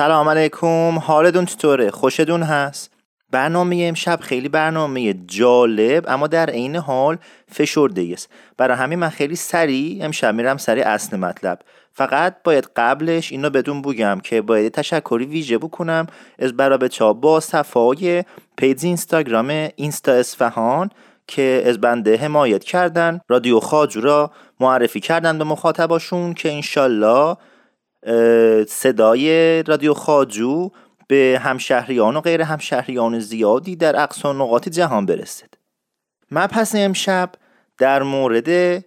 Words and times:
سلام 0.00 0.28
علیکم. 0.28 0.98
حالتون 0.98 1.44
چطوره؟ 1.44 1.90
خوشتون 1.90 2.42
هست؟ 2.42 2.90
برنامه 3.30 3.84
امشب 3.88 4.20
خیلی 4.20 4.48
برنامه 4.48 5.14
جالب 5.14 6.04
اما 6.08 6.26
در 6.26 6.50
عین 6.50 6.76
حال 6.76 7.18
فشرده 7.52 8.08
است 8.12 8.28
برای 8.56 8.76
همین 8.76 8.98
من 8.98 9.08
خیلی 9.08 9.36
سریع 9.36 10.04
امشب 10.04 10.34
میرم 10.34 10.56
سریع 10.56 10.88
اصل 10.88 11.16
مطلب. 11.16 11.58
فقط 11.92 12.36
باید 12.44 12.70
قبلش 12.76 13.32
اینو 13.32 13.50
بدون 13.50 13.82
بگم 13.82 14.20
که 14.20 14.42
باید 14.42 14.72
تشکری 14.72 15.24
ویژه 15.24 15.58
بکنم 15.58 16.06
از 16.38 16.52
برای 16.56 16.78
بچه 16.78 17.12
با 17.12 17.40
صفای 17.40 18.24
پیج 18.56 18.84
اینستاگرام 18.84 19.68
اینستا 19.76 20.12
اصفهان 20.12 20.90
که 21.26 21.62
از 21.66 21.80
بنده 21.80 22.16
حمایت 22.16 22.64
کردن 22.64 23.20
رادیو 23.28 23.60
خاجو 23.60 24.00
را 24.00 24.30
معرفی 24.60 25.00
کردن 25.00 25.38
به 25.38 25.44
مخاطباشون 25.44 26.34
که 26.34 26.52
انشالله 26.52 27.36
صدای 28.68 29.62
رادیو 29.62 29.94
خاجو 29.94 30.70
به 31.08 31.40
همشهریان 31.42 32.16
و 32.16 32.20
غیر 32.20 32.42
همشهریان 32.42 33.18
زیادی 33.18 33.76
در 33.76 34.02
اقصا 34.02 34.32
نقاط 34.32 34.68
جهان 34.68 35.06
برسد. 35.06 35.54
مبحث 36.30 36.74
امشب 36.74 37.32
در 37.78 38.02
مورد 38.02 38.84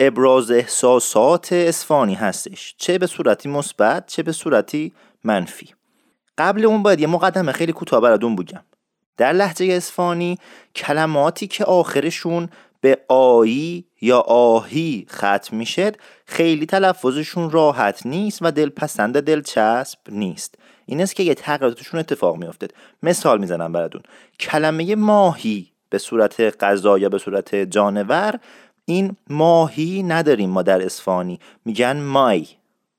ابراز 0.00 0.50
احساسات 0.50 1.52
اسفانی 1.52 2.14
هستش. 2.14 2.74
چه 2.78 2.98
به 2.98 3.06
صورتی 3.06 3.48
مثبت 3.48 4.06
چه 4.06 4.22
به 4.22 4.32
صورتی 4.32 4.92
منفی. 5.24 5.68
قبل 6.38 6.64
اون 6.64 6.82
باید 6.82 7.00
یه 7.00 7.06
مقدمه 7.06 7.52
خیلی 7.52 7.72
کوتاه 7.72 8.00
براتون 8.00 8.36
بگم. 8.36 8.64
در 9.16 9.32
لحجه 9.32 9.74
اسفانی 9.74 10.38
کلماتی 10.74 11.46
که 11.46 11.64
آخرشون 11.64 12.48
به 12.80 12.98
آیی 13.08 13.85
یا 14.06 14.18
آهی 14.20 15.06
ختم 15.10 15.56
میشه 15.56 15.92
خیلی 16.26 16.66
تلفظشون 16.66 17.50
راحت 17.50 18.06
نیست 18.06 18.38
و 18.42 18.50
دلپسند 18.50 19.20
دلچسب 19.20 19.98
نیست. 20.08 20.54
این 20.86 21.00
است 21.00 21.16
که 21.16 21.22
یه 21.22 21.34
تغییراتشون 21.34 22.00
اتفاق 22.00 22.36
میافتد 22.36 22.70
مثال 23.02 23.38
می‌زنم 23.38 23.72
براتون. 23.72 24.02
کلمه 24.40 24.94
ماهی 24.94 25.70
به 25.90 25.98
صورت 25.98 26.64
غذا 26.64 26.98
یا 26.98 27.08
به 27.08 27.18
صورت 27.18 27.54
جانور 27.54 28.38
این 28.84 29.16
ماهی 29.30 30.02
نداریم 30.02 30.50
ما 30.50 30.62
در 30.62 30.82
اسفانی 30.82 31.40
میگن 31.64 32.00
مای. 32.00 32.46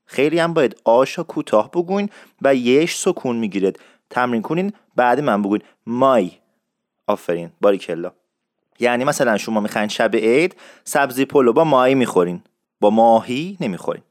خیلی 0.05 0.39
هم 0.39 0.53
باید 0.53 0.75
آشا 0.83 1.23
کوتاه 1.23 1.71
بگوین 1.71 2.09
و 2.41 2.55
یش 2.55 2.95
سکون 2.95 3.35
می‌گیرد 3.35 3.79
تمرین 4.09 4.41
کنین 4.41 4.73
بعد 4.95 5.19
من 5.19 5.41
بگوین 5.41 5.61
مای. 5.85 6.31
آفرین. 7.07 7.51
باریکلا. 7.61 8.11
یعنی 8.79 9.03
مثلا 9.03 9.37
شما 9.37 9.59
می‌خواین 9.59 9.87
شب 9.87 10.15
عید 10.15 10.55
سبزی 10.83 11.25
پلو 11.25 11.53
با 11.53 11.63
ماهی 11.63 11.95
می‌خورین. 11.95 12.41
با 12.79 12.89
ماهی 12.89 13.57
نمی‌خورین. 13.61 14.03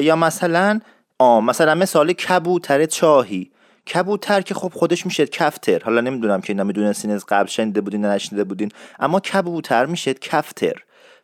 یا 0.00 0.16
مثلا 0.16 0.80
آ 1.18 1.40
مثلا 1.40 1.74
مثال 1.74 2.12
کبوتر 2.12 2.86
چاهی. 2.86 3.50
کبوتر 3.94 4.40
که 4.40 4.54
خب 4.54 4.72
خودش 4.74 5.06
میشه 5.06 5.26
کفتر. 5.26 5.82
حالا 5.84 6.00
نمی‌دونم 6.00 6.40
که 6.40 6.52
اینا 6.52 6.64
می‌دونستین 6.64 7.10
از 7.10 7.26
قبل 7.28 7.48
شنیده 7.48 7.80
بودین 7.80 8.00
نه 8.00 8.14
نشنیده 8.14 8.44
بودین 8.44 8.72
اما 8.98 9.20
کبوتر 9.20 9.86
میشه 9.86 10.14
کفتر. 10.14 10.74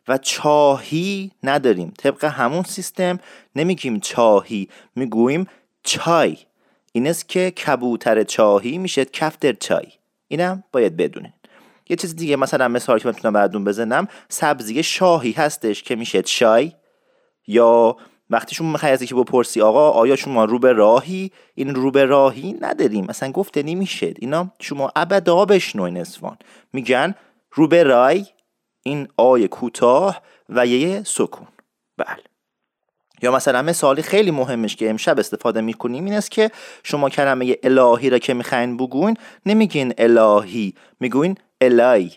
و 0.07 0.17
چاهی 0.17 1.31
نداریم. 1.43 1.93
طبق 1.97 2.25
همون 2.25 2.63
سیستم 2.63 3.19
نمیگیم 3.55 3.99
چاهی 3.99 4.69
می‌گوییم 4.95 5.47
چای. 5.83 6.37
این 6.91 7.07
است 7.07 7.29
که 7.29 7.51
کبوتر 7.51 8.23
چاهی 8.23 8.77
میشه 8.77 9.05
کفتر 9.05 9.53
چای. 9.53 9.87
اینم 10.27 10.63
باید 10.71 10.97
بدونین. 10.97 11.33
یه 11.89 11.95
چیز 11.95 12.15
دیگه 12.15 12.35
مثلا 12.35 12.67
مثال 12.67 12.99
که 12.99 13.07
می‌تونم 13.07 13.33
براتون 13.33 13.63
بزنم 13.63 14.07
سبزی 14.29 14.83
شاهی 14.83 15.31
هستش 15.31 15.83
که 15.83 15.95
میشه 15.95 16.21
چای. 16.21 16.71
یا 17.47 17.97
وقتی 18.29 18.55
شما 18.55 18.71
می‌خوای 18.71 18.91
از 18.91 19.01
یکی 19.01 19.15
بپرسی 19.15 19.61
آقا 19.61 19.89
آیا 19.89 20.15
شما 20.15 20.45
رو 20.45 20.59
به 20.59 20.73
راهی؟ 20.73 21.31
این 21.55 21.75
رو 21.75 21.91
به 21.91 22.05
راهی 22.05 22.57
نداریم. 22.61 23.05
مثلا 23.09 23.31
گفته 23.31 23.63
نمیشه. 23.63 24.13
اینا 24.19 24.51
شما 24.59 24.91
ابدا 24.95 25.45
بشنوین 25.45 25.97
اسفان. 25.97 26.37
میگن 26.73 27.15
رو 27.51 27.67
به 27.67 27.83
رای 27.83 28.25
این 28.83 29.07
آی 29.17 29.47
کوتاه 29.47 30.21
و 30.49 30.67
یه 30.67 31.03
سکون. 31.03 31.47
بله. 31.97 32.23
یا 33.21 33.31
مثلا 33.31 33.61
مثالی 33.61 34.01
خیلی 34.01 34.31
مهمش 34.31 34.75
که 34.75 34.89
امشب 34.89 35.19
استفاده 35.19 35.61
می‌کنیم 35.61 36.05
این 36.05 36.13
است 36.13 36.31
که 36.31 36.51
شما 36.83 37.09
کلمه 37.09 37.57
الهی 37.63 38.09
را 38.09 38.19
که 38.19 38.33
می‌خواین 38.33 38.77
بگوین 38.77 39.17
نمیگین 39.45 39.93
الهی 39.97 40.73
می‌گوین 40.99 41.37
الهی 41.61 42.11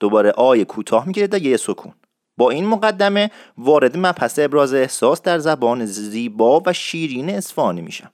دوباره 0.00 0.30
آی 0.30 0.64
کوتاه 0.64 1.06
می‌گیرید 1.06 1.34
و 1.34 1.38
یه 1.38 1.56
سکون. 1.56 1.92
با 2.36 2.50
این 2.50 2.66
مقدمه 2.66 3.30
وارد 3.58 3.96
مبحث 3.96 4.38
ابراز 4.38 4.74
احساس 4.74 5.22
در 5.22 5.38
زبان 5.38 5.86
زیبا 5.86 6.62
و 6.66 6.72
شیرین 6.72 7.30
اسفانی 7.30 7.80
میشم. 7.80 8.10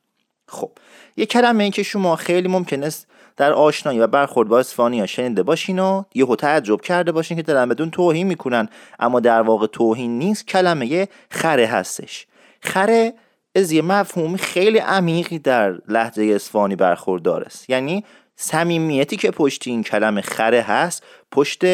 خب 0.49 0.71
یه 1.17 1.27
کلمه 1.27 1.63
این 1.63 1.73
که 1.73 1.83
شما 1.83 2.17
خیلی 2.17 2.49
ممکن 2.49 2.83
است 2.83 3.07
در 3.37 3.53
آشنایی 3.53 3.99
و 3.99 4.07
برخورد 4.07 4.49
با 4.49 4.59
اسفانی 4.59 5.01
ها 5.01 5.07
شنیده 5.07 5.43
باشین 5.43 5.79
و 5.79 6.03
یه 6.15 6.27
تعجب 6.27 6.81
کرده 6.81 7.13
باشین 7.13 7.37
که 7.37 7.43
دارن 7.43 7.69
بدون 7.69 7.91
توهین 7.91 8.27
می‌کنن. 8.27 8.69
اما 8.99 9.21
در 9.21 9.41
واقع 9.41 9.67
توهین 9.67 10.19
نیست 10.19 10.47
کلمه 10.47 11.09
خره 11.31 11.67
هستش. 11.67 12.27
خره 12.61 13.15
از 13.57 13.73
یه 13.73 13.83
مفهوم 13.83 14.37
خیلی 14.37 14.79
عمیقی 14.79 15.39
در 15.39 15.75
لحظه 15.89 16.33
اسفانی 16.35 16.77
برخوردار 16.77 17.45
است. 17.45 17.71
یعنی 17.71 18.05
صمیمیتی 18.37 19.17
که 19.17 19.31
پشت 19.31 19.67
این 19.67 19.83
کلمه 19.83 20.21
خره 20.21 20.63
هست 20.63 21.03
پشت 21.31 21.65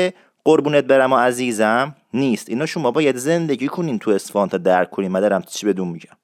قربونت 0.44 0.84
برم 0.84 1.12
و 1.12 1.16
عزیزم 1.16 1.97
نیست. 2.15 2.48
اینا 2.48 2.66
شما 2.66 2.91
باید 2.91 3.16
زندگی 3.16 3.69
کنین 3.69 3.98
تو 3.98 4.10
اسفان 4.10 4.48
تا 4.48 4.59
درک 4.59 4.91
کنین. 4.91 5.12
من 5.12 5.20
دارم 5.20 5.43
چی 5.43 5.66
بدون 5.66 5.88
میگم. 5.88 6.16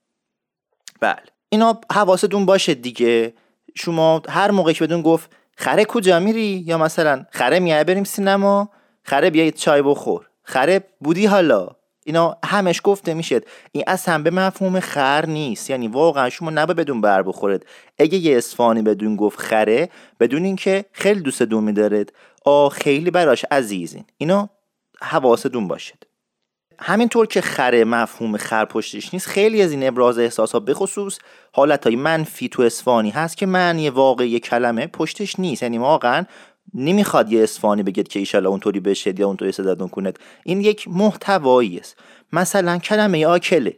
بله. 1.01 1.23
اینا 1.49 1.81
حواستون 1.93 2.47
باشه 2.47 2.75
دیگه. 2.75 3.35
شما 3.75 4.23
هر 4.29 4.51
موقع 4.51 4.73
که 4.73 4.85
بدون 4.85 5.03
گفت 5.03 5.31
خره 5.57 5.85
کجا 5.85 6.21
میری؟ 6.21 6.65
یا 6.67 6.79
مثلا 6.79 7.27
خره 7.31 7.59
میای 7.59 7.85
بریم 7.85 8.05
سینما؟ 8.05 8.71
خره 9.03 9.31
بیایید 9.31 9.55
چای 9.55 9.83
بخور. 9.83 10.27
خره 10.43 10.85
بودی 11.01 11.27
حالا؟ 11.27 11.76
اینا 12.07 12.37
همش 12.45 12.81
گفته 12.85 13.15
می‌شد. 13.15 13.45
این 13.73 13.85
اصلا 13.87 14.23
به 14.23 14.31
مفهوم 14.31 14.81
خر 14.81 15.27
نیست. 15.27 15.71
یعنی 15.71 15.89
واقعا 15.89 16.31
شما 16.31 16.51
نباید 16.51 16.77
بدون 16.77 17.01
بر 17.01 17.23
بخورد 17.23 17.67
اگه 17.99 18.19
یه 18.19 18.39
اسفانی 18.39 18.83
بدون 18.83 19.17
گفت 19.17 19.39
خره 19.39 19.89
بدون 20.21 20.45
اینکه 20.45 20.85
خیلی 20.93 21.21
دوست 21.21 21.43
دون 21.43 21.65
میدارد 21.65 22.13
آ 22.45 22.69
خیلی 22.69 23.11
براش 23.11 23.45
عزیزین. 23.51 24.05
اینا 24.19 24.51
حواستون 25.01 25.69
باشد 25.69 26.05
همینطور 26.79 27.27
که 27.27 27.41
خره 27.41 27.85
مفهوم 27.85 28.37
خر 28.37 28.65
پشتش 28.65 29.15
نیست 29.15 29.27
خیلی 29.27 29.63
از 29.63 29.71
این 29.71 29.89
ابراز 29.89 30.19
احساسات 30.19 30.65
به 30.65 30.75
خصوص 30.75 31.19
حالتهای 31.53 31.97
منفی 31.97 32.49
تو 32.49 32.63
اسفانی 32.63 33.11
هست 33.11 33.37
که 33.37 33.47
معنی 33.47 33.91
واقعی 33.91 34.41
کلمه 34.41 34.87
پشتش 34.87 35.41
نیست. 35.41 35.63
یعنی 35.63 35.79
واقعا 35.79 36.25
نمی‌خواد 36.75 37.33
یه 37.33 37.43
اسفانی 37.43 37.83
بگید 37.83 38.09
که 38.09 38.19
ایشالا 38.19 38.51
اونطوری 38.51 38.81
بشه 38.81 39.21
یا 39.21 39.27
اونطوری 39.27 39.53
صداتون 39.53 39.89
کند 39.89 40.19
این 40.45 40.61
یک 40.61 40.89
محتوایی 40.89 41.79
است. 41.79 41.97
مثلا 42.33 42.79
کلمه 42.79 43.27
آکله. 43.27 43.77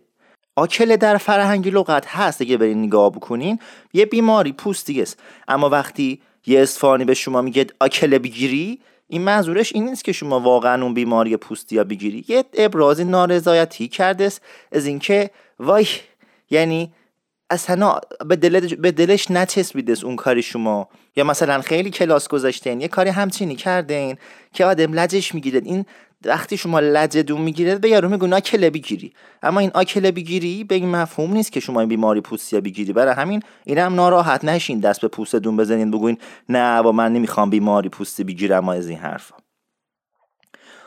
آکله 0.56 0.96
در 0.96 1.16
فرهنگی 1.16 1.70
لغت 1.70 2.06
هست 2.06 2.42
اگه 2.42 2.56
برین 2.56 2.82
نگاه 2.82 3.10
بکنین. 3.10 3.58
یه 3.92 4.06
بیماری 4.06 4.52
پوستی 4.52 5.02
است. 5.02 5.18
اما 5.48 5.68
وقتی 5.68 6.20
یه 6.46 6.62
اسفانی 6.62 7.04
به 7.04 7.14
شما 7.14 7.42
میگه 7.42 7.66
آکله 7.80 8.18
بگیری 8.18 8.80
این 9.08 9.22
منظورش 9.22 9.72
این 9.74 9.84
نیست 9.88 10.04
که 10.04 10.12
شما 10.12 10.40
واقعا 10.40 10.82
اون 10.82 10.94
بیماری 10.94 11.36
پوستی 11.36 11.76
یا 11.76 11.84
بگیری. 11.84 12.24
یه 12.28 12.44
ابراز 12.54 13.00
نارضایتی 13.00 13.88
کرده 13.88 14.32
از 14.72 14.86
اینکه 14.86 15.30
وای 15.58 15.86
یعنی 16.50 16.92
اصلا 17.50 17.98
به, 18.26 18.36
به 18.60 18.90
دلش 18.92 19.30
نچسبیدست 19.30 20.04
اون 20.04 20.16
کاری 20.16 20.42
شما. 20.42 20.88
یا 21.16 21.24
مثلا 21.24 21.60
خیلی 21.60 21.90
کلاس 21.90 22.28
گذاشتین 22.28 22.80
یه 22.80 22.88
کاری 22.88 23.10
همچینی 23.10 23.56
کردین 23.56 24.16
که 24.52 24.64
آدم 24.64 24.92
لجش 24.92 25.34
می‌گیره 25.34 25.60
این 25.64 25.84
وقتی 26.24 26.56
شما 26.56 27.06
دون 27.06 27.40
می‌گیره 27.40 27.78
به 27.78 27.88
یارو 27.88 28.08
میگن 28.08 28.32
آکله 28.32 28.70
بگیری 28.70 29.12
اما 29.42 29.60
این 29.60 29.70
آکله 29.74 30.12
بگیری 30.12 30.64
به 30.64 30.74
این 30.74 30.88
مفهوم 30.88 31.32
نیست 31.32 31.52
که 31.52 31.60
شما 31.60 31.80
این 31.80 31.88
بیماری 31.88 32.20
پوستی 32.20 32.60
بگیری. 32.60 32.92
برای 32.92 33.14
همین 33.14 33.42
این 33.64 33.78
هم 33.78 33.94
ناراحت 33.94 34.44
نشین 34.44 34.80
دست 34.80 35.00
به 35.00 35.08
پوستتون 35.08 35.56
بزنین 35.56 35.90
بگوین 35.90 36.18
نه 36.48 36.78
و 36.78 36.92
من 36.92 37.12
نمی‌خوام 37.12 37.50
بیماری 37.50 37.88
پوستی 37.88 38.24
بگیرم 38.24 38.64
ما 38.64 38.72
از 38.72 38.88
این 38.88 38.98
حرفا 38.98 39.36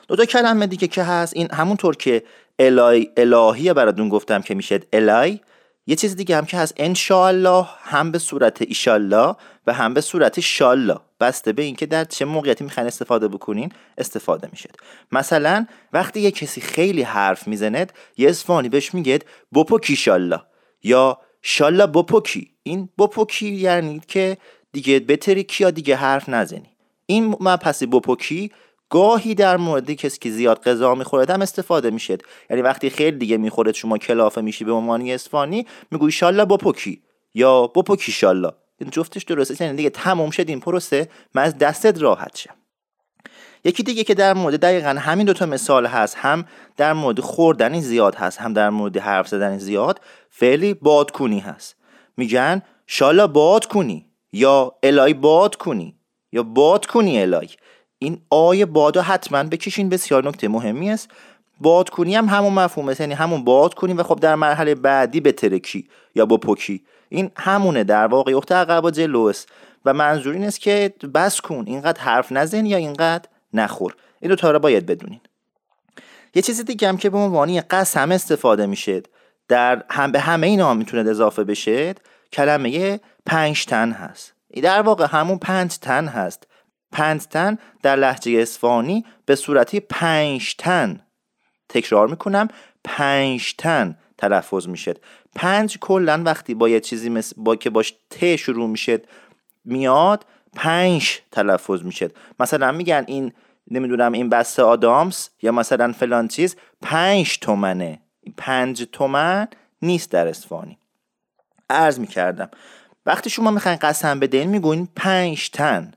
دو 0.07 0.15
تا 0.15 0.25
کلمه 0.25 0.67
دیگه 0.67 0.87
که 0.87 1.03
هست 1.03 1.35
این 1.35 1.51
همونطور 1.51 1.95
که 1.95 2.23
الهی 2.59 3.11
الهی 3.17 3.73
براتون 3.73 4.09
گفتم 4.09 4.41
که 4.41 4.55
میشه 4.55 4.79
الهی 4.93 5.41
یه 5.87 5.95
چیز 5.95 6.15
دیگه 6.15 6.37
هم 6.37 6.45
که 6.45 6.57
هست. 6.57 6.73
انشالله 6.77 7.65
هم 7.79 8.11
به 8.11 8.19
صورت 8.19 8.61
ایشالله 8.61 9.35
و 9.67 9.73
هم 9.73 9.93
به 9.93 10.01
صورت 10.01 10.39
شالله 10.39 10.97
بسته 11.19 11.53
به 11.53 11.63
اینکه 11.63 11.85
در 11.85 12.03
چه 12.03 12.25
موقعیتی 12.25 12.63
می‌خواین 12.63 12.87
استفاده 12.87 13.27
بکنین 13.27 13.71
استفاده 13.97 14.49
می‌شد 14.51 14.71
مثلا 15.11 15.65
وقتی 15.93 16.19
یه 16.19 16.31
کسی 16.31 16.61
خیلی 16.61 17.01
حرف 17.01 17.47
می‌زند 17.47 17.93
یه 18.17 18.29
اسفانی 18.29 18.69
بهش 18.69 18.93
میگید 18.93 19.25
بپوکی 19.55 19.95
شالله 19.95 20.41
یا 20.83 21.17
شالله 21.41 21.87
بپوکی 21.87 22.51
این 22.63 22.89
بپوکی 22.99 23.49
یعنی 23.49 24.01
که 24.07 24.37
دیگه 24.71 24.99
بتری 24.99 25.47
یا 25.59 25.71
دیگه 25.71 25.95
حرف 25.95 26.29
نزنی. 26.29 26.69
این 27.05 27.35
مبحث 27.39 27.83
بپوکی 27.83 28.51
گاهی 28.91 29.35
در 29.35 29.57
مورد 29.57 29.91
کسی 29.91 30.19
که 30.19 30.31
زیاد 30.31 30.63
غذا 30.63 30.95
می‌خوره 30.95 31.33
هم 31.33 31.41
استفاده 31.41 31.89
میشه. 31.89 32.17
یعنی 32.49 32.61
وقتی 32.61 32.89
خیلی 32.89 33.17
دیگه 33.17 33.37
می‌خوره 33.37 33.71
شما 33.71 33.97
کلافه 33.97 34.41
میشی 34.41 34.65
به 34.65 34.71
عنوان 34.71 35.09
اسفانی 35.09 35.67
میگوی 35.91 36.11
شالله 36.11 36.45
بپوکی 36.45 37.01
یا 37.33 37.67
بپوکی 37.67 38.11
شالله. 38.11 38.51
این 38.77 38.89
جفتش 38.89 39.23
درسته. 39.23 39.65
یعنی 39.65 39.77
دیگه 39.77 39.89
تموم 39.89 40.29
شد 40.29 40.49
این 40.49 40.59
پروسه. 40.59 41.09
من 41.33 41.43
از 41.43 41.57
دستت 41.57 42.01
راحت 42.01 42.37
شم. 42.37 42.53
یکی 43.63 43.83
دیگه 43.83 44.03
که 44.03 44.13
در 44.13 44.33
مورد 44.33 44.59
دقیقا 44.59 44.89
همین 44.89 45.25
دوتا 45.25 45.45
مثال 45.45 45.85
هست. 45.85 46.15
هم 46.17 46.45
در 46.77 46.93
مورد 46.93 47.19
خوردنی 47.19 47.81
زیاد 47.81 48.15
هست 48.15 48.37
هم 48.41 48.53
در 48.53 48.69
مورد 48.69 48.97
حرف 48.97 49.27
زدن 49.27 49.57
زیاد. 49.57 50.01
فعلی 50.29 50.73
بادکونی 50.73 51.39
هست. 51.39 51.75
میگن 52.17 52.61
شالا 52.87 53.27
باد 53.27 53.65
کنی 53.65 54.05
یا 54.33 54.75
الای 54.83 55.13
باد 55.13 55.55
کنی 55.55 55.95
یا 56.31 56.43
باد 56.43 56.85
کنی 56.85 57.21
الای 57.21 57.47
این 58.03 58.21
آی 58.29 58.65
بادا 58.65 59.01
حتما 59.01 59.43
بکشین 59.43 59.89
بسیار 59.89 60.27
نکته 60.27 60.47
مهمی 60.47 60.91
است. 60.91 61.09
باد 61.59 61.89
کنی 61.89 62.15
هم 62.15 62.25
همون 62.25 62.53
مفهومه 62.53 62.95
یعنی 62.99 63.13
همون 63.13 63.43
باد 63.43 63.73
کنی 63.73 63.93
و 63.93 64.03
خب 64.03 64.19
در 64.19 64.35
مرحله 64.35 64.75
بعدی 64.75 65.19
به 65.19 65.31
ترکی 65.31 65.89
یا 66.15 66.25
با 66.25 66.37
پوکی. 66.37 66.83
این 67.09 67.31
همونه 67.35 67.83
در 67.83 68.07
واقع 68.07 68.37
اخت 68.37 68.51
عقب 68.51 68.89
جلوس 68.89 69.45
و 69.85 69.93
منظور 69.93 70.33
این 70.33 70.43
است 70.43 70.59
که 70.59 70.93
بس 71.13 71.41
کن 71.41 71.63
اینقدر 71.67 72.01
حرف 72.01 72.31
نزن 72.31 72.65
یا 72.65 72.77
اینقدر 72.77 73.29
نخور. 73.53 73.95
این 74.19 74.29
دو 74.29 74.35
تا 74.35 74.51
رو 74.51 74.59
باید 74.59 74.85
بدونین. 74.85 75.19
یه 76.35 76.41
چیز 76.41 76.65
دیگه 76.65 76.87
هم 76.87 76.97
که 76.97 77.09
به 77.09 77.17
عنوان 77.17 77.61
قسم 77.69 78.11
استفاده 78.11 78.65
میشه 78.65 79.03
در 79.47 79.83
هم 79.89 80.11
به 80.11 80.19
همه 80.19 80.47
اینا 80.47 80.73
می‌تونه 80.73 81.09
اضافه 81.09 81.43
بشه 81.43 81.95
کلمه 82.33 82.99
پنج 83.25 83.65
تن 83.65 83.91
هست. 83.91 84.33
در 84.63 84.81
واقع 84.81 85.07
همون 85.09 85.37
پنج 85.37 85.77
تن 85.77 86.07
هست. 86.07 86.47
پنج 86.91 87.25
تن 87.25 87.57
در 87.83 87.95
لحجه 87.95 88.41
اسفانی 88.41 89.05
به 89.25 89.35
صورتی 89.35 89.79
پنج 89.79 90.55
تن. 90.57 91.01
تکرار 91.69 92.07
می‌کنم 92.07 92.47
پنج 92.83 93.55
تن 93.57 93.97
تلفظ 94.17 94.67
میشه 94.67 94.93
پنج 95.35 95.77
کلا 95.77 96.23
وقتی 96.25 96.53
با 96.53 96.69
یه 96.69 96.79
چیزی 96.79 97.09
مثل 97.09 97.35
با 97.37 97.55
که 97.55 97.69
باش 97.69 97.93
ت 98.09 98.35
شروع 98.35 98.69
میشه 98.69 99.01
میاد 99.65 100.25
پنج 100.55 101.19
تلفظ 101.31 101.83
میشه 101.83 102.11
مثلا 102.39 102.71
میگن 102.71 103.03
این 103.07 103.33
نمی‌دونم 103.71 104.11
این 104.11 104.29
بسته 104.29 104.63
آدامس 104.63 105.29
یا 105.41 105.51
مثلا 105.51 105.91
فلان 105.91 106.27
چیز 106.27 106.55
پنج 106.81 107.39
تومنه. 107.39 107.99
پنج 108.37 108.87
تومن 108.91 109.47
نیست 109.81 110.11
در 110.11 110.27
اسفانی 110.27 110.77
عرض 111.69 111.99
می‌کردم. 111.99 112.49
وقتی 113.05 113.29
شما 113.29 113.51
می‌خواین 113.51 113.77
قسم 113.81 114.19
بدین 114.19 114.49
می‌گوین 114.49 114.87
پنج 114.95 115.49
تن. 115.49 115.91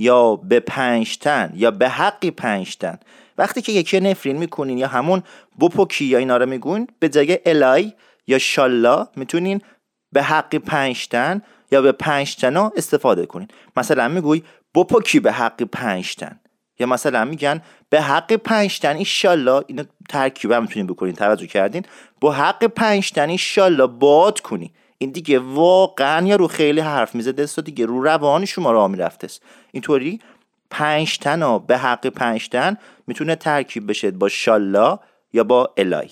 یا 0.00 0.36
به 0.36 0.60
پنج 0.60 1.18
تن 1.18 1.52
یا 1.54 1.70
به 1.70 1.88
حقی 1.88 2.30
پنج 2.30 2.76
تن. 2.76 2.98
وقتی 3.38 3.62
که 3.62 3.72
یکی 3.72 4.00
نفرین 4.00 4.36
می‌کنین 4.36 4.78
یا 4.78 4.88
همون 4.88 5.22
بپوکی 5.60 6.04
یا 6.04 6.18
اینا 6.18 6.36
رو 6.36 6.46
می‌گوین 6.46 6.86
به 6.98 7.08
جای 7.08 7.38
الای 7.46 7.92
یا 8.26 8.38
شالا 8.38 9.08
می‌تونین 9.16 9.60
به 10.12 10.22
حقی 10.22 10.58
پنج 10.58 11.08
تن 11.08 11.42
یا 11.72 11.82
به 11.82 11.92
پنج 11.92 12.36
تن 12.36 12.56
استفاده 12.56 13.26
کنین. 13.26 13.48
مثلا 13.76 14.08
میگوی 14.08 14.42
بپوکی 14.74 15.20
به 15.20 15.32
حقی 15.32 15.64
پنج 15.64 16.14
تن؟ 16.14 16.40
یا 16.78 16.86
مثلا 16.86 17.24
میگن 17.24 17.62
به 17.90 18.00
حق 18.00 18.32
پنج 18.32 18.78
تن 18.78 18.96
ایشالله 18.96 19.64
اینو 19.66 19.84
ترکیب 20.08 20.52
هم 20.52 20.62
می‌تونین 20.62 20.86
بکنین 20.86 21.14
توجه 21.14 21.46
کردین؟ 21.46 21.82
با 22.20 22.32
حق 22.32 22.64
پنج 22.64 23.10
تن 23.10 23.28
ایشالله 23.28 23.86
باد 23.86 24.40
کنی 24.40 24.72
این 25.02 25.10
دیگه 25.10 25.38
واقعا 25.38 26.26
یا 26.26 26.36
رو 26.36 26.46
خیلی 26.46 26.80
حرف 26.80 27.14
می‌زده 27.14 27.46
و 27.58 27.60
دیگه 27.60 27.86
رو 27.86 28.02
روان 28.02 28.44
شما 28.44 28.72
را 28.72 28.88
می‌رفته 28.88 29.24
است 29.24 29.42
اینطوری 29.72 30.20
پنج 30.70 31.18
تن 31.18 31.58
به 31.58 31.78
حق 31.78 32.06
پنج 32.06 32.48
تن 32.48 32.76
می‌تونه 33.06 33.34
ترکیب 33.34 33.90
بشه 33.90 34.10
با 34.10 34.28
شالله 34.28 34.98
یا 35.32 35.44
با 35.44 35.74
الای 35.76 36.08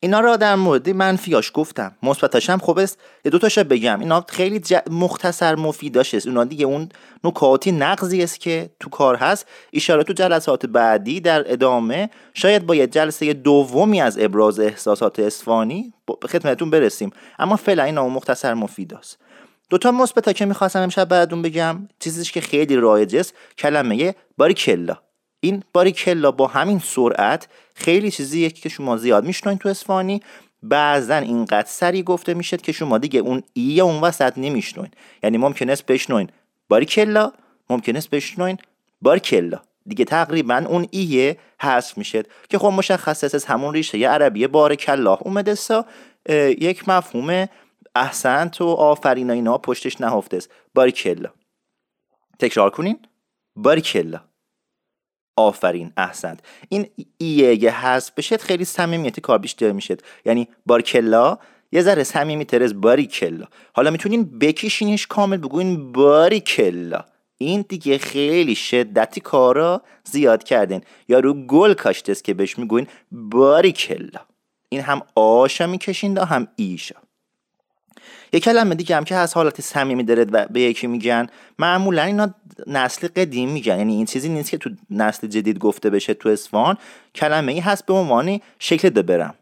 اینا 0.00 0.20
را 0.20 0.36
در 0.36 0.54
مورد 0.54 0.90
منفیاش 0.90 1.50
گفتم. 1.54 1.96
مثبتاش 2.02 2.50
هم 2.50 2.58
خوب 2.58 2.78
است. 2.78 2.98
یه 3.24 3.30
دو 3.30 3.38
تاشو 3.38 3.64
بگم. 3.64 4.00
اینا 4.00 4.24
خیلی 4.28 4.60
ج... 4.60 4.74
مختصر 4.90 5.54
مفیداش 5.54 6.14
است. 6.14 6.26
اونا 6.26 6.44
دیگه 6.44 6.66
اون 6.66 6.88
نکاتی 7.24 7.72
نقضی 7.72 8.22
است 8.22 8.40
که 8.40 8.70
تو 8.80 8.90
کار 8.90 9.16
هست. 9.16 9.46
اشاره 9.72 10.02
تو 10.02 10.12
جلسات 10.12 10.66
بعدی 10.66 11.20
در 11.20 11.52
ادامه 11.52 12.10
شاید 12.34 12.66
با 12.66 12.74
یه 12.74 12.86
جلسه 12.86 13.32
دومی 13.32 14.00
از 14.00 14.18
ابراز 14.18 14.60
احساسات 14.60 15.18
اسفانی 15.18 15.92
خدمتتون 16.28 16.70
برسیم. 16.70 17.10
اما 17.38 17.56
فعلا 17.56 17.82
اینا 17.82 18.08
مختصر 18.08 18.54
مفیداست 18.54 19.18
دوتا 19.70 19.90
مثبتا 19.90 20.32
که 20.32 20.46
می‌خواستم 20.46 20.82
امشب 20.82 21.04
بعدون 21.04 21.42
بگم. 21.42 21.88
چیزیش 21.98 22.32
که 22.32 22.40
خیلی 22.40 22.76
رایج 22.76 23.16
است. 23.16 23.34
کلمه 23.58 24.14
باریکلا 24.36 24.98
این 25.40 25.62
باریکلا 25.72 26.30
با 26.30 26.46
همین 26.46 26.78
سرعت 26.78 27.48
خیلی 27.74 28.10
چیزیه 28.10 28.50
که 28.50 28.68
شما 28.68 28.96
زیاد 28.96 29.24
میشنوین 29.24 29.58
تو 29.58 29.68
اسفانی. 29.68 30.22
بعضا 30.62 31.16
اینقدر 31.16 31.68
سری 31.68 32.02
گفته 32.02 32.34
میشه 32.34 32.56
که 32.56 32.72
شما 32.72 32.98
دیگه 32.98 33.20
اون 33.20 33.42
ای 33.52 33.80
اون 33.80 34.00
وسط 34.00 34.38
نمیشنوین. 34.38 34.90
یعنی 35.22 35.38
ممکن 35.38 35.70
است 35.70 35.86
بشنوین 35.86 36.30
باریکلا 36.68 37.32
ممکن 37.70 37.96
است 37.96 38.10
بشنوین 38.10 38.58
باریکلا. 39.02 39.60
دیگه 39.86 40.04
تقریبا 40.04 40.64
اون 40.68 40.88
ایه 40.90 41.38
حذف 41.60 41.98
میشه 41.98 42.22
که 42.48 42.58
خب 42.58 42.66
مشخص 42.66 43.24
است 43.24 43.50
همون 43.50 43.74
ریشه 43.74 43.98
یه 43.98 44.08
عربی 44.08 44.46
بارکالله 44.46 45.18
اومده 45.22 45.54
سا 45.54 45.86
یک 46.58 46.88
مفهوم 46.88 47.48
احسنت 47.94 48.60
و 48.60 48.66
آفرین 48.66 49.30
اینا 49.30 49.58
پشتش 49.58 50.00
نهفته 50.00 50.36
است. 50.36 50.50
باریکلا. 50.74 51.30
تکرار 52.38 52.70
کنین. 52.70 52.98
باریکلا. 53.56 54.20
آفرین 55.38 55.92
احسنت. 55.96 56.40
این 56.68 56.86
ایه 57.18 57.62
یه 57.64 57.86
حذف 57.86 58.12
بشه 58.16 58.36
خیلی 58.36 58.64
صمیمیت 58.64 59.20
کار 59.20 59.38
بیشتر 59.38 59.72
میشه. 59.72 59.96
یعنی 60.24 60.48
بارکلا 60.66 61.38
یه 61.72 61.82
ذره 61.82 62.04
صمیمی 62.04 62.44
ترز 62.44 62.74
باریکلا. 62.80 63.46
حالا 63.72 63.90
می‌تونین 63.90 64.38
بکشینش 64.38 65.06
کامل 65.06 65.36
بگوین 65.36 65.92
باریکلا. 65.92 67.04
این 67.38 67.64
دیگه 67.68 67.98
خیلی 67.98 68.54
شدتی 68.54 69.20
کارا 69.20 69.82
زیاد 70.04 70.44
کردین. 70.44 70.82
یا 71.08 71.18
رو 71.20 71.34
گل 71.34 71.74
کاشتست 71.74 72.24
که 72.24 72.34
بهش 72.34 72.58
می‌گوین 72.58 72.86
باریکلا. 73.12 74.20
این 74.68 74.80
هم 74.80 75.02
آشا 75.14 75.66
می‌کشین 75.66 76.18
هم 76.18 76.48
ایشا 76.56 76.96
یه 78.32 78.40
کلمه 78.40 78.74
دیگه 78.74 78.96
هم 78.96 79.04
که 79.04 79.14
از 79.14 79.34
حالت 79.34 79.60
صمیمی 79.60 80.02
داره 80.02 80.24
و 80.24 80.46
به 80.50 80.60
یکی 80.60 80.86
میگن. 80.86 81.26
معمولا 81.58 82.02
اینا 82.02 82.34
نسل 82.66 83.08
قدیم 83.16 83.48
میگن. 83.48 83.78
یعنی 83.78 83.94
این 83.94 84.06
چیزی 84.06 84.28
نیست 84.28 84.50
که 84.50 84.58
تو 84.58 84.70
نسل 84.90 85.26
جدید 85.26 85.58
گفته 85.58 85.90
بشه 85.90 86.14
تو 86.14 86.28
اسفان 86.28 86.78
کلمه 87.14 87.52
ای 87.52 87.60
هست 87.60 87.86
به 87.86 87.94
عنوان 87.94 88.40
شکل 88.58 88.90
برم. 88.90 89.34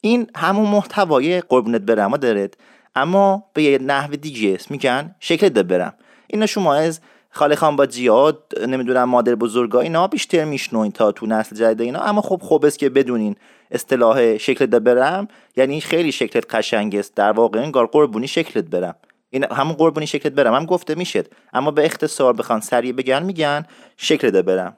این 0.00 0.26
همون 0.36 0.70
محتوای 0.70 1.40
قربونت 1.40 1.80
برم 1.80 2.16
دارد 2.16 2.56
اما 2.94 3.44
به 3.54 3.62
یه 3.62 3.78
نحو 3.78 4.16
دیگه 4.16 4.58
میگن 4.70 5.14
شکل 5.20 5.48
برم. 5.48 5.94
اینا 6.26 6.46
شما 6.46 6.74
از 6.74 7.00
خاله 7.32 7.54
خان 7.54 7.76
با 7.76 7.86
جیاد 7.86 8.52
نمی‌دونم 8.66 9.04
مادر 9.04 9.34
بزرگا 9.34 9.80
اینا 9.80 10.06
بیشتر 10.06 10.44
میشنوین 10.44 10.92
تا 10.92 11.12
تو 11.12 11.26
نسل 11.26 11.56
جدید 11.56 11.80
اینا. 11.80 12.00
اما 12.00 12.20
خب 12.20 12.40
خوب 12.42 12.64
است 12.64 12.78
که 12.78 12.88
بدونین 12.88 13.36
اصطلاح 13.70 14.36
شکلت 14.36 14.68
برم 14.68 15.28
یعنی 15.56 15.80
خیلی 15.80 16.12
شکلت 16.12 16.54
قشنگ 16.54 16.96
است. 16.96 17.14
در 17.14 17.32
واقع 17.32 17.60
انگار 17.60 17.86
قربونی 17.86 18.28
شکلت 18.28 18.64
برم. 18.64 18.94
این 19.30 19.44
همون 19.44 19.72
قربونی 19.72 20.06
شکلت 20.06 20.32
برم. 20.32 20.54
هم 20.54 20.66
گفته 20.66 20.94
می‌شد. 20.94 21.26
اما 21.52 21.70
به 21.70 21.84
اختصار 21.84 22.32
بخوان 22.32 22.60
سریع 22.60 22.92
بگن 22.92 23.22
میگن 23.22 23.66
شکلت 23.96 24.34
برم. 24.34 24.76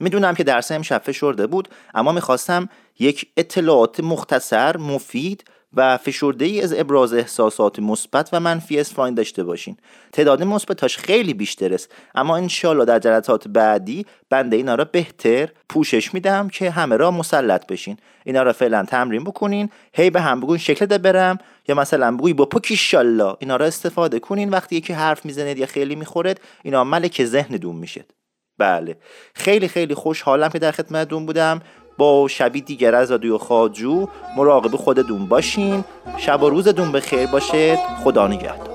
می‌دونم 0.00 0.34
که 0.34 0.44
درس 0.44 0.72
امشب 0.72 1.02
فشرده 1.04 1.46
بود 1.46 1.68
اما 1.94 2.12
می‌خواستم 2.12 2.68
یک 2.98 3.26
اطلاعات 3.36 4.00
مختصر 4.00 4.76
مفید 4.76 5.44
و 5.74 5.96
فشرده 5.96 6.44
ای 6.44 6.60
از 6.60 6.74
ابراز 6.78 7.14
احساسات 7.14 7.78
مثبت 7.78 8.28
و 8.32 8.40
منفی 8.40 8.80
اسفاین 8.80 9.14
داشته 9.14 9.44
باشین. 9.44 9.76
تعداد 10.12 10.42
مثبتاش 10.42 10.96
خیلی 10.96 11.34
بیشتر 11.34 11.74
است 11.74 11.94
اما 12.14 12.36
انشالله 12.36 12.84
در 12.84 12.98
جلسات 12.98 13.48
بعدی 13.48 14.06
بنده 14.30 14.56
اینا 14.56 14.74
را 14.74 14.84
بهتر 14.84 15.48
پوشش 15.68 16.14
میدم 16.14 16.48
که 16.48 16.70
همه 16.70 16.96
را 16.96 17.10
مسلط 17.10 17.66
بشین. 17.66 17.96
اینا 18.24 18.42
را 18.42 18.52
فعلا 18.52 18.84
تمرین 18.84 19.24
بکنین 19.24 19.70
هی 19.94 20.10
به 20.10 20.20
هم 20.20 20.40
بگوین 20.40 20.58
شکل 20.58 20.86
ده 20.86 20.98
برم 20.98 21.38
یا 21.68 21.74
مثلا 21.74 22.16
بگوی 22.16 22.32
با 22.32 22.44
پوکیشالله 22.44 23.36
اینا 23.38 23.56
را 23.56 23.66
استفاده 23.66 24.18
کنین. 24.18 24.50
وقتی 24.50 24.76
یکی 24.76 24.92
حرف 24.92 25.24
می‌زنید 25.24 25.58
یا 25.58 25.66
خیلی 25.66 25.94
می‌خورد 25.94 26.40
اینا 26.62 26.84
ملک 26.84 27.24
ذهن 27.24 27.56
دوم 27.56 27.76
می‌شد. 27.76 28.12
بله. 28.58 28.96
خیلی 29.34 29.68
خیلی 29.68 29.94
خوشحالم 29.94 30.48
که 30.48 30.58
در 30.58 30.70
خدمتتون 30.70 31.26
بودم. 31.26 31.60
با 31.98 32.28
شبی 32.28 32.60
دیگر 32.60 32.94
از 32.94 33.10
رادیو 33.10 33.38
خاجو 33.38 34.06
مراقب 34.36 34.76
خودتون 34.76 35.26
باشین. 35.26 35.84
شب 36.18 36.42
و 36.42 36.50
روزتون 36.50 36.92
به 36.92 37.00
خیر 37.00 37.26
باشه 37.26 37.78
خدا 38.04 38.28
نگهدار. 38.28 38.72